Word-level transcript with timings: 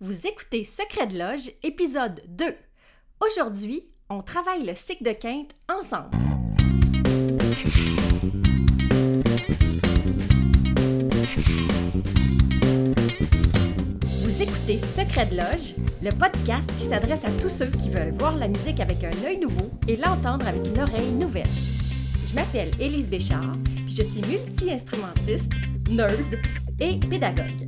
Vous 0.00 0.28
écoutez 0.28 0.62
Secret 0.62 1.08
de 1.08 1.18
Loge, 1.18 1.50
épisode 1.64 2.22
2. 2.28 2.54
Aujourd'hui, 3.20 3.82
on 4.08 4.22
travaille 4.22 4.64
le 4.64 4.76
cycle 4.76 5.02
de 5.02 5.10
quinte 5.10 5.56
ensemble. 5.68 6.16
Vous 14.22 14.40
écoutez 14.40 14.78
Secret 14.78 15.26
de 15.26 15.36
Loge, 15.36 15.74
le 16.00 16.10
podcast 16.10 16.70
qui 16.78 16.84
s'adresse 16.88 17.24
à 17.24 17.32
tous 17.42 17.48
ceux 17.48 17.66
qui 17.66 17.90
veulent 17.90 18.14
voir 18.14 18.36
la 18.36 18.46
musique 18.46 18.78
avec 18.78 19.02
un 19.02 19.24
œil 19.26 19.40
nouveau 19.40 19.68
et 19.88 19.96
l'entendre 19.96 20.46
avec 20.46 20.64
une 20.64 20.80
oreille 20.80 21.10
nouvelle. 21.10 21.50
Je 22.24 22.36
m'appelle 22.36 22.70
Élise 22.78 23.10
Béchard, 23.10 23.56
puis 23.84 23.96
je 23.96 24.04
suis 24.04 24.22
multi-instrumentiste, 24.22 25.50
nerd 25.90 26.38
et 26.78 27.00
pédagogue. 27.00 27.67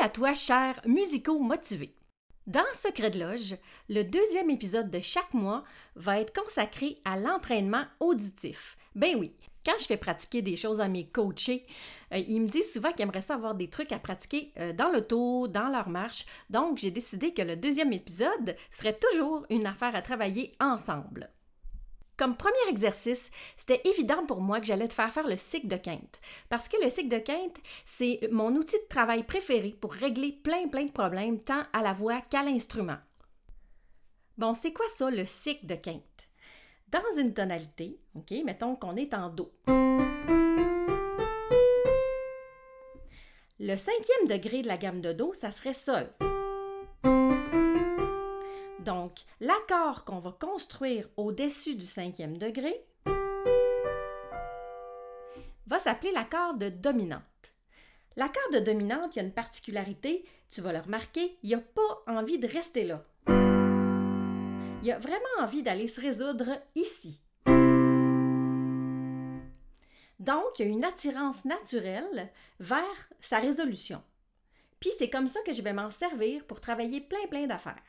à 0.00 0.08
toi, 0.08 0.32
cher 0.32 0.80
musicaux 0.86 1.38
motivé. 1.38 1.94
Dans 2.46 2.64
Secret 2.72 3.10
de 3.10 3.18
Loge, 3.18 3.56
le 3.90 4.02
deuxième 4.02 4.48
épisode 4.48 4.90
de 4.90 5.00
chaque 5.00 5.34
mois 5.34 5.62
va 5.94 6.20
être 6.20 6.32
consacré 6.32 7.02
à 7.04 7.18
l'entraînement 7.18 7.84
auditif. 8.00 8.78
Ben 8.94 9.16
oui, 9.18 9.34
quand 9.66 9.78
je 9.78 9.84
fais 9.84 9.98
pratiquer 9.98 10.40
des 10.40 10.56
choses 10.56 10.80
à 10.80 10.88
mes 10.88 11.06
coachés, 11.06 11.66
euh, 12.14 12.16
ils 12.16 12.40
me 12.40 12.48
disent 12.48 12.72
souvent 12.72 12.92
qu'ils 12.92 13.02
aimeraient 13.02 13.20
ça 13.20 13.34
avoir 13.34 13.54
des 13.54 13.68
trucs 13.68 13.92
à 13.92 13.98
pratiquer 13.98 14.52
euh, 14.58 14.72
dans 14.72 14.90
l'auto, 14.90 15.48
dans 15.48 15.68
leur 15.68 15.90
marche. 15.90 16.24
Donc, 16.48 16.78
j'ai 16.78 16.90
décidé 16.90 17.34
que 17.34 17.42
le 17.42 17.56
deuxième 17.56 17.92
épisode 17.92 18.56
serait 18.70 18.96
toujours 18.96 19.44
une 19.50 19.66
affaire 19.66 19.94
à 19.94 20.00
travailler 20.00 20.52
ensemble. 20.60 21.30
Comme 22.20 22.36
premier 22.36 22.68
exercice, 22.68 23.30
c'était 23.56 23.80
évident 23.86 24.26
pour 24.26 24.42
moi 24.42 24.60
que 24.60 24.66
j'allais 24.66 24.88
te 24.88 24.92
faire 24.92 25.10
faire 25.10 25.26
le 25.26 25.38
cycle 25.38 25.68
de 25.68 25.76
quinte. 25.76 26.20
Parce 26.50 26.68
que 26.68 26.76
le 26.84 26.90
cycle 26.90 27.08
de 27.08 27.18
quinte, 27.18 27.56
c'est 27.86 28.20
mon 28.30 28.54
outil 28.56 28.76
de 28.76 28.88
travail 28.90 29.22
préféré 29.22 29.74
pour 29.80 29.94
régler 29.94 30.30
plein 30.30 30.68
plein 30.68 30.84
de 30.84 30.92
problèmes 30.92 31.40
tant 31.40 31.62
à 31.72 31.80
la 31.80 31.94
voix 31.94 32.20
qu'à 32.20 32.42
l'instrument. 32.42 32.98
Bon, 34.36 34.52
c'est 34.52 34.74
quoi 34.74 34.84
ça, 34.94 35.08
le 35.10 35.24
cycle 35.24 35.64
de 35.64 35.76
quinte? 35.76 36.02
Dans 36.88 37.00
une 37.18 37.32
tonalité, 37.32 37.98
OK, 38.14 38.32
mettons 38.44 38.76
qu'on 38.76 38.96
est 38.96 39.14
en 39.14 39.30
Do. 39.30 39.50
Le 43.58 43.76
cinquième 43.78 44.28
degré 44.28 44.60
de 44.60 44.68
la 44.68 44.76
gamme 44.76 45.00
de 45.00 45.14
Do, 45.14 45.32
ça 45.32 45.50
serait 45.50 45.72
Sol. 45.72 46.06
Donc, 48.84 49.20
l'accord 49.40 50.04
qu'on 50.04 50.20
va 50.20 50.32
construire 50.32 51.08
au-dessus 51.18 51.74
du 51.74 51.84
cinquième 51.84 52.38
degré 52.38 52.82
va 55.66 55.78
s'appeler 55.78 56.12
l'accord 56.12 56.54
de 56.54 56.70
dominante. 56.70 57.22
L'accord 58.16 58.50
de 58.52 58.58
dominante, 58.58 59.14
il 59.14 59.18
y 59.18 59.22
a 59.22 59.24
une 59.24 59.34
particularité, 59.34 60.24
tu 60.48 60.62
vas 60.62 60.72
le 60.72 60.80
remarquer, 60.80 61.38
il 61.42 61.48
n'y 61.48 61.54
a 61.54 61.60
pas 61.60 62.02
envie 62.06 62.38
de 62.38 62.48
rester 62.48 62.84
là. 62.84 63.04
Il 64.82 64.90
a 64.90 64.98
vraiment 64.98 65.20
envie 65.40 65.62
d'aller 65.62 65.86
se 65.86 66.00
résoudre 66.00 66.58
ici. 66.74 67.20
Donc, 70.18 70.58
il 70.58 70.66
y 70.66 70.68
a 70.68 70.72
une 70.72 70.84
attirance 70.84 71.44
naturelle 71.44 72.30
vers 72.58 73.10
sa 73.20 73.38
résolution. 73.40 74.02
Puis 74.80 74.90
c'est 74.98 75.10
comme 75.10 75.28
ça 75.28 75.40
que 75.42 75.52
je 75.52 75.60
vais 75.60 75.74
m'en 75.74 75.90
servir 75.90 76.44
pour 76.46 76.60
travailler 76.60 77.02
plein 77.02 77.26
plein 77.28 77.46
d'affaires. 77.46 77.84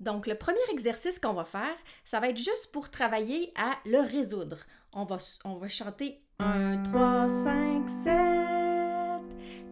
Donc, 0.00 0.26
le 0.26 0.34
premier 0.34 0.58
exercice 0.70 1.18
qu'on 1.18 1.32
va 1.32 1.44
faire, 1.44 1.76
ça 2.04 2.20
va 2.20 2.28
être 2.28 2.36
juste 2.36 2.70
pour 2.72 2.90
travailler 2.90 3.52
à 3.56 3.72
le 3.86 4.00
résoudre. 4.00 4.58
On 4.92 5.04
va, 5.04 5.18
on 5.44 5.54
va 5.54 5.68
chanter 5.68 6.20
1, 6.38 6.82
3, 6.82 7.28
5, 7.28 7.88
7. 7.88 8.16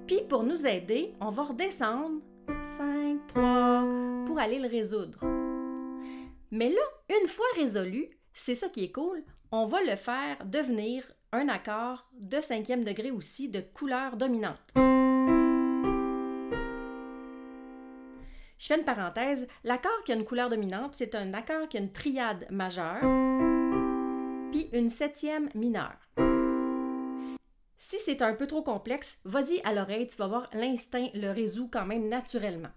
Puis, 0.06 0.20
pour 0.28 0.42
nous 0.42 0.66
aider, 0.66 1.14
on 1.20 1.30
va 1.30 1.44
redescendre 1.44 2.20
5, 2.78 3.26
3 3.28 3.84
pour 4.26 4.38
aller 4.38 4.58
le 4.58 4.68
résoudre. 4.68 5.18
Mais 6.50 6.70
là, 6.70 7.16
une 7.20 7.28
fois 7.28 7.46
résolu, 7.56 8.08
c'est 8.32 8.54
ça 8.54 8.68
qui 8.68 8.84
est 8.84 8.92
cool, 8.92 9.22
on 9.50 9.66
va 9.66 9.82
le 9.82 9.96
faire 9.96 10.44
devenir 10.46 11.04
un 11.32 11.48
accord 11.48 12.08
de 12.12 12.40
cinquième 12.40 12.84
degré 12.84 13.10
aussi 13.10 13.48
de 13.48 13.60
couleur 13.60 14.16
dominante. 14.16 14.72
Je 18.58 18.66
fais 18.66 18.78
une 18.78 18.84
parenthèse. 18.84 19.46
L'accord 19.64 20.02
qui 20.04 20.12
a 20.12 20.14
une 20.14 20.24
couleur 20.24 20.48
dominante, 20.48 20.94
c'est 20.94 21.14
un 21.14 21.34
accord 21.34 21.68
qui 21.68 21.76
a 21.76 21.80
une 21.80 21.92
triade 21.92 22.46
majeure, 22.50 23.00
puis 24.52 24.68
une 24.72 24.88
septième 24.88 25.48
mineure. 25.54 25.98
Si 27.76 27.98
c'est 27.98 28.22
un 28.22 28.34
peu 28.34 28.46
trop 28.46 28.62
complexe, 28.62 29.18
vas-y 29.24 29.60
à 29.64 29.74
l'oreille, 29.74 30.06
tu 30.06 30.16
vas 30.16 30.26
voir, 30.26 30.48
l'instinct 30.54 31.08
le 31.14 31.30
résout 31.30 31.68
quand 31.70 31.84
même 31.84 32.08
naturellement. 32.08 32.70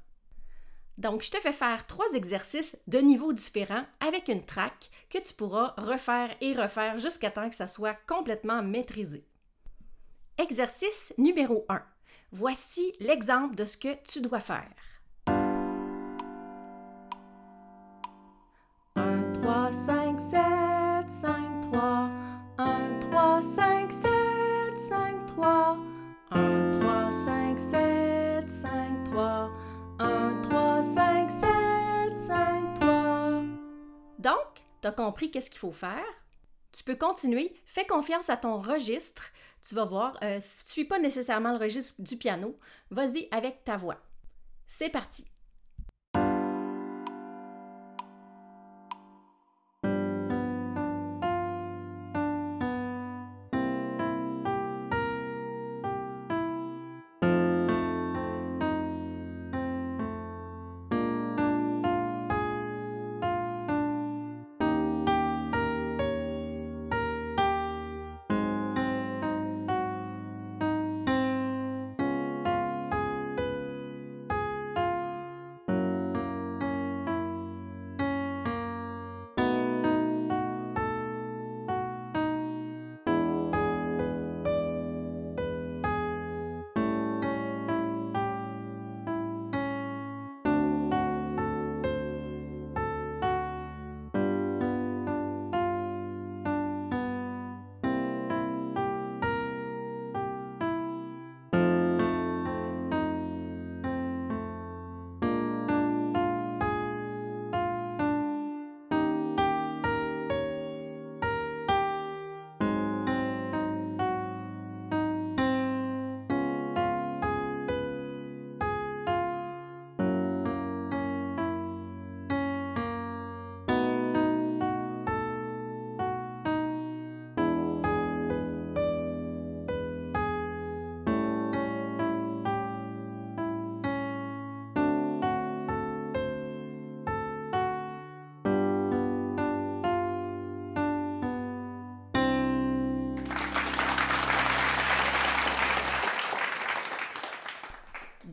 Donc, 0.97 1.23
je 1.23 1.29
te 1.29 1.39
fais 1.39 1.51
faire 1.51 1.85
trois 1.85 2.11
exercices 2.13 2.77
de 2.87 2.97
niveaux 2.97 3.31
différents 3.31 3.85
avec 3.99 4.27
une 4.29 4.43
traque 4.43 4.89
que 5.09 5.19
tu 5.19 5.33
pourras 5.33 5.75
refaire 5.77 6.35
et 6.41 6.53
refaire 6.53 6.97
jusqu'à 6.97 7.29
temps 7.29 7.49
que 7.49 7.55
ça 7.55 7.67
soit 7.67 7.97
complètement 8.07 8.63
maîtrisé. 8.63 9.23
Exercice 10.39 11.13
numéro 11.17 11.65
1. 11.69 11.81
Voici 12.31 12.93
l'exemple 12.99 13.55
de 13.55 13.65
ce 13.65 13.77
que 13.77 13.95
tu 14.03 14.21
dois 14.21 14.39
faire. 14.39 14.69
3, 19.47 19.71
5, 19.71 20.19
7, 20.19 21.09
5, 21.09 21.61
3. 21.71 22.11
1, 22.57 22.99
3, 22.99 23.41
5, 23.41 23.91
7, 23.93 24.77
5, 24.77 25.25
3. 25.25 25.77
1, 26.31 26.71
3, 26.71 27.11
5, 27.13 27.57
7, 27.57 28.51
5, 28.51 29.03
3. 29.05 29.51
1, 29.99 30.41
3, 30.41 30.81
5, 30.81 31.29
7, 31.31 32.27
5, 32.27 32.73
3. 32.81 33.43
Donc, 34.19 34.35
tu 34.81 34.87
as 34.89 34.91
compris 34.91 35.31
qu'est-ce 35.31 35.49
qu'il 35.49 35.59
faut 35.59 35.71
faire? 35.71 36.03
Tu 36.73 36.83
peux 36.83 36.97
continuer. 36.97 37.55
Fais 37.65 37.85
confiance 37.85 38.29
à 38.29 38.35
ton 38.35 38.57
registre. 38.57 39.31
Tu 39.65 39.75
vas 39.75 39.85
voir, 39.85 40.19
euh, 40.23 40.39
si 40.41 40.57
tu 40.57 40.65
ne 40.65 40.71
suis 40.73 40.85
pas 40.85 40.99
nécessairement 40.99 41.53
le 41.53 41.59
registre 41.59 42.01
du 42.01 42.17
piano, 42.17 42.59
vas-y 42.91 43.29
avec 43.31 43.63
ta 43.63 43.77
voix. 43.77 44.01
C'est 44.65 44.89
parti. 44.89 45.23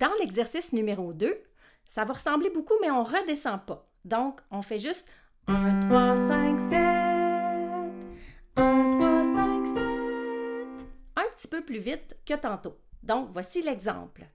Dans 0.05 0.13
l'exercice 0.21 0.75
numéro 0.75 1.15
2, 1.15 1.35
ça 1.89 2.05
va 2.05 2.13
ressembler 2.13 2.51
beaucoup, 2.51 2.75
mais 2.83 2.91
on 2.91 3.01
ne 3.01 3.09
redescend 3.09 3.59
pas. 3.65 3.89
Donc, 4.05 4.43
on 4.51 4.61
fait 4.61 4.79
juste 4.79 5.11
1, 5.47 5.81
3, 5.81 6.17
5, 6.19 6.61
7. 6.61 6.73
1, 8.57 8.91
3, 8.91 9.25
5, 9.25 9.67
7. 9.67 9.77
Un 11.17 11.25
petit 11.35 11.49
peu 11.49 11.65
plus 11.65 11.79
vite 11.79 12.19
que 12.27 12.35
tantôt. 12.35 12.77
Donc, 13.03 13.29
voici 13.31 13.63
l'exemple. 13.63 14.27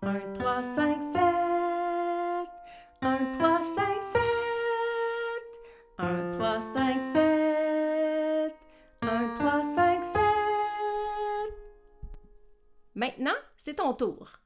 1, 0.00 0.18
3, 0.32 0.62
5, 0.62 1.02
7. 1.02 1.20
1, 3.02 3.32
3, 3.32 3.62
5, 3.62 4.02
7. 4.02 4.15
Maintenant, 12.96 13.34
c'est 13.58 13.74
ton 13.74 13.92
tour. 13.92 14.40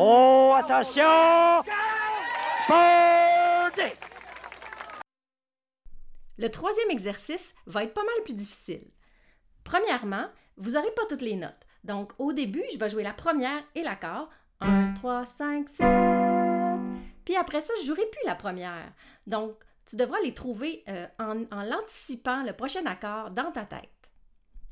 Oh, 0.00 0.54
attention! 0.56 1.64
Birdie! 2.68 3.96
Le 6.36 6.48
troisième 6.50 6.90
exercice 6.90 7.52
va 7.66 7.82
être 7.82 7.94
pas 7.94 8.04
mal 8.04 8.22
plus 8.22 8.34
difficile. 8.34 8.92
Premièrement, 9.64 10.26
vous 10.56 10.70
n'aurez 10.70 10.92
pas 10.92 11.02
toutes 11.08 11.22
les 11.22 11.34
notes. 11.34 11.66
Donc, 11.82 12.12
au 12.18 12.32
début, 12.32 12.62
je 12.72 12.78
vais 12.78 12.88
jouer 12.88 13.02
la 13.02 13.12
première 13.12 13.64
et 13.74 13.82
l'accord. 13.82 14.30
1, 14.60 14.94
3, 14.94 15.24
5, 15.24 15.68
7. 15.68 15.86
Puis 17.24 17.34
après 17.34 17.60
ça, 17.60 17.72
je 17.80 17.86
jouerai 17.86 18.06
plus 18.06 18.24
la 18.24 18.36
première. 18.36 18.92
Donc, 19.26 19.56
tu 19.84 19.96
devras 19.96 20.20
les 20.20 20.32
trouver 20.32 20.84
euh, 20.86 21.08
en, 21.18 21.42
en 21.50 21.62
l'anticipant 21.64 22.44
le 22.44 22.52
prochain 22.52 22.86
accord 22.86 23.32
dans 23.32 23.50
ta 23.50 23.64
tête. 23.64 24.12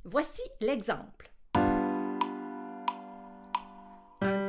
Voici 0.04 0.42
l'exemple. 0.60 1.32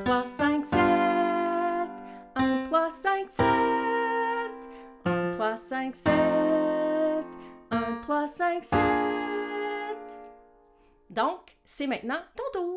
3, 0.07 0.23
5, 0.23 0.63
7. 0.63 0.79
1, 2.35 2.63
3, 2.63 2.89
5, 2.89 3.29
7. 3.29 3.43
1, 5.03 5.31
3, 5.33 5.57
5, 5.57 5.95
7. 5.95 7.25
1, 7.71 8.01
3, 8.01 8.27
5, 8.27 8.63
7. 8.63 8.77
Donc, 11.09 11.57
c'est 11.65 11.87
maintenant 11.87 12.21
ton 12.37 12.43
tour. 12.53 12.76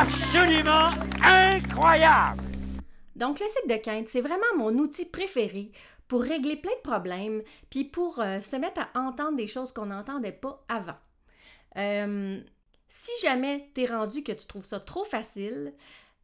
Absolument 0.00 0.90
incroyable! 1.24 2.40
Donc, 3.16 3.40
le 3.40 3.48
cycle 3.48 3.68
de 3.68 3.82
quinte, 3.82 4.06
c'est 4.06 4.20
vraiment 4.20 4.46
mon 4.56 4.72
outil 4.78 5.06
préféré 5.06 5.72
pour 6.06 6.22
régler 6.22 6.54
plein 6.54 6.70
de 6.70 6.88
problèmes, 6.88 7.42
puis 7.68 7.82
pour 7.82 8.20
euh, 8.20 8.40
se 8.40 8.54
mettre 8.54 8.80
à 8.80 9.00
entendre 9.00 9.36
des 9.36 9.48
choses 9.48 9.72
qu'on 9.72 9.86
n'entendait 9.86 10.30
pas 10.30 10.64
avant. 10.68 10.94
Euh, 11.76 12.40
si 12.88 13.10
jamais 13.22 13.72
tu 13.74 13.82
es 13.82 13.86
rendu 13.86 14.22
que 14.22 14.30
tu 14.30 14.46
trouves 14.46 14.64
ça 14.64 14.78
trop 14.78 15.04
facile, 15.04 15.74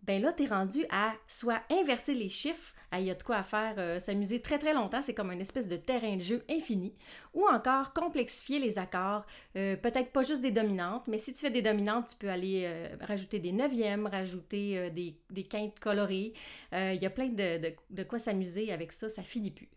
ben 0.07 0.21
là, 0.23 0.33
tu 0.33 0.45
es 0.45 0.47
rendu 0.47 0.85
à 0.91 1.15
soit 1.27 1.63
inverser 1.71 2.15
les 2.15 2.29
chiffres, 2.29 2.75
il 2.99 3.07
y 3.07 3.11
a 3.11 3.15
de 3.15 3.23
quoi 3.23 3.43
faire, 3.43 3.75
euh, 3.79 4.01
s'amuser 4.01 4.41
très 4.41 4.59
très 4.59 4.75
longtemps, 4.75 5.03
c'est 5.03 5.15
comme 5.15 5.33
une 5.33 5.41
espèce 5.41 5.69
de 5.69 5.77
terrain 5.77 6.17
de 6.17 6.21
jeu 6.21 6.45
infini, 6.49 6.95
ou 7.33 7.47
encore 7.47 7.93
complexifier 7.93 8.59
les 8.59 8.79
accords, 8.79 9.27
euh, 9.57 9.77
peut-être 9.77 10.13
pas 10.13 10.23
juste 10.23 10.43
des 10.43 10.51
dominantes, 10.51 11.09
mais 11.09 11.19
si 11.19 11.33
tu 11.33 11.41
fais 11.41 11.51
des 11.51 11.63
dominantes, 11.63 12.09
tu 12.11 12.17
peux 12.17 12.29
aller 12.29 12.65
euh, 12.67 12.89
rajouter 13.01 13.39
des 13.39 13.53
neuvièmes, 13.53 14.07
rajouter 14.07 14.91
des, 14.91 15.17
des, 15.31 15.45
quintes 15.45 15.79
colorées, 15.81 16.33
il 16.73 16.99
y 17.01 17.07
a 17.07 17.11
plein 17.11 17.29
de, 17.29 17.59
de, 17.59 17.75
de 17.91 18.03
quoi 18.03 18.19
s'amuser 18.19 18.73
avec 18.73 18.93
ça, 18.93 19.09
ça 19.09 19.23
finit 19.23 19.51
plus. 19.51 19.69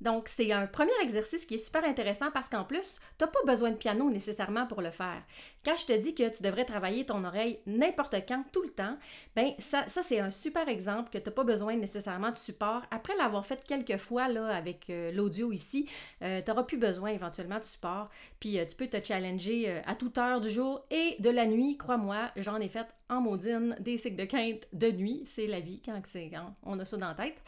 Donc, 0.00 0.28
c'est 0.28 0.52
un 0.52 0.66
premier 0.66 0.92
exercice 1.02 1.46
qui 1.46 1.54
est 1.54 1.58
super 1.58 1.84
intéressant 1.84 2.30
parce 2.30 2.48
qu'en 2.48 2.64
plus, 2.64 2.98
tu 3.18 3.24
n'as 3.24 3.30
pas 3.30 3.42
besoin 3.46 3.70
de 3.70 3.76
piano 3.76 4.10
nécessairement 4.10 4.66
pour 4.66 4.82
le 4.82 4.90
faire. 4.90 5.22
Quand 5.64 5.76
je 5.76 5.86
te 5.86 5.92
dis 5.92 6.14
que 6.14 6.28
tu 6.34 6.42
devrais 6.42 6.64
travailler 6.64 7.06
ton 7.06 7.24
oreille 7.24 7.60
n'importe 7.66 8.14
quand, 8.28 8.44
tout 8.52 8.62
le 8.62 8.68
temps, 8.68 8.98
ben 9.34 9.52
ça, 9.58 9.86
c'est 9.88 10.20
un 10.20 10.30
super 10.30 10.68
exemple 10.68 11.10
que 11.10 11.18
tu 11.18 11.24
n'as 11.24 11.34
pas 11.34 11.44
besoin 11.44 11.76
nécessairement 11.76 12.30
de 12.30 12.36
support. 12.36 12.82
Après 12.90 13.16
l'avoir 13.16 13.46
fait 13.46 13.62
quelques 13.64 13.96
fois 13.96 14.28
là, 14.28 14.48
avec 14.48 14.90
euh, 14.90 15.12
l'audio 15.12 15.50
ici, 15.52 15.88
euh, 16.22 16.42
tu 16.42 16.50
n'auras 16.50 16.64
plus 16.64 16.78
besoin 16.78 17.10
éventuellement 17.10 17.58
de 17.58 17.64
support. 17.64 18.10
Puis 18.38 18.58
euh, 18.58 18.66
tu 18.66 18.76
peux 18.76 18.88
te 18.88 19.02
challenger 19.02 19.80
à 19.86 19.94
toute 19.94 20.18
heure 20.18 20.40
du 20.40 20.50
jour 20.50 20.84
et 20.90 21.16
de 21.20 21.30
la 21.30 21.46
nuit. 21.46 21.76
Crois-moi, 21.76 22.30
j'en 22.36 22.60
ai 22.60 22.68
fait 22.68 22.86
en 23.08 23.20
maudine 23.20 23.76
des 23.80 23.96
cycles 23.96 24.16
de 24.16 24.24
quinte 24.24 24.68
de 24.72 24.90
nuit. 24.90 25.22
C'est 25.24 25.46
la 25.46 25.60
vie 25.60 25.80
quand, 25.84 26.00
quand 26.30 26.54
on 26.64 26.78
a 26.78 26.84
ça 26.84 26.96
dans 26.96 27.08
la 27.08 27.14
tête. 27.14 27.42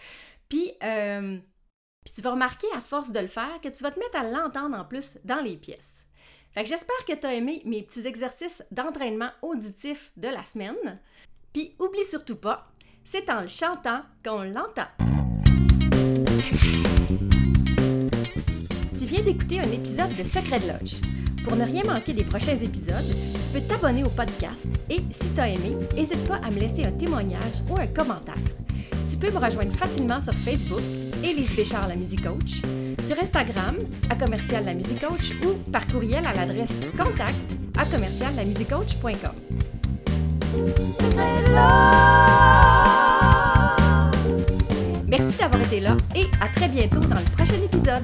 Puis, 0.48 0.72
puis 2.08 2.14
tu 2.14 2.22
vas 2.22 2.30
remarquer 2.30 2.66
à 2.74 2.80
force 2.80 3.12
de 3.12 3.20
le 3.20 3.26
faire 3.26 3.60
que 3.62 3.68
tu 3.68 3.82
vas 3.82 3.90
te 3.90 3.98
mettre 3.98 4.16
à 4.18 4.24
l'entendre 4.24 4.78
en 4.78 4.84
plus 4.84 5.18
dans 5.24 5.42
les 5.42 5.58
pièces. 5.58 6.06
Fait 6.52 6.62
que 6.62 6.68
j'espère 6.70 7.04
que 7.06 7.12
tu 7.12 7.26
as 7.26 7.34
aimé 7.34 7.60
mes 7.66 7.82
petits 7.82 8.06
exercices 8.06 8.64
d'entraînement 8.70 9.28
auditif 9.42 10.10
de 10.16 10.28
la 10.28 10.42
semaine. 10.46 11.00
Puis 11.52 11.74
oublie 11.78 12.06
surtout 12.06 12.36
pas, 12.36 12.66
c'est 13.04 13.28
en 13.28 13.42
le 13.42 13.48
chantant 13.48 14.00
qu'on 14.24 14.42
l'entend. 14.42 14.88
Tu 18.98 19.04
viens 19.04 19.22
d'écouter 19.22 19.60
un 19.60 19.70
épisode 19.70 20.16
de 20.16 20.24
Secret 20.24 20.60
de 20.60 20.68
Loge. 20.68 21.00
Pour 21.44 21.56
ne 21.56 21.64
rien 21.64 21.84
manquer 21.84 22.14
des 22.14 22.24
prochains 22.24 22.56
épisodes, 22.56 23.04
tu 23.34 23.50
peux 23.52 23.66
t'abonner 23.66 24.04
au 24.04 24.10
podcast 24.10 24.66
et 24.88 25.00
si 25.10 25.34
tu 25.34 25.40
as 25.40 25.48
aimé, 25.48 25.76
n'hésite 25.94 26.26
pas 26.26 26.36
à 26.36 26.50
me 26.50 26.58
laisser 26.58 26.86
un 26.86 26.92
témoignage 26.92 27.62
ou 27.68 27.76
un 27.76 27.86
commentaire. 27.86 28.34
Tu 29.10 29.16
peux 29.16 29.30
me 29.30 29.38
rejoindre 29.38 29.74
facilement 29.76 30.20
sur 30.20 30.34
Facebook, 30.34 30.80
Élise 31.24 31.54
Béchard, 31.56 31.88
la 31.88 31.96
musique 31.96 32.22
coach, 32.22 32.60
sur 33.06 33.18
Instagram, 33.18 33.76
à 34.10 34.14
commercial 34.14 34.64
la 34.64 34.74
musique 34.74 35.00
coach 35.00 35.32
ou 35.44 35.70
par 35.70 35.86
courriel 35.86 36.26
à 36.26 36.34
l'adresse 36.34 36.74
contact 36.96 37.34
à 37.78 37.84
commercial 37.86 38.34
la 38.34 38.44
Merci 45.08 45.38
d'avoir 45.38 45.62
été 45.62 45.80
là 45.80 45.96
et 46.14 46.26
à 46.40 46.48
très 46.48 46.68
bientôt 46.68 47.00
dans 47.00 47.16
le 47.16 47.36
prochain 47.36 47.54
épisode. 47.64 48.02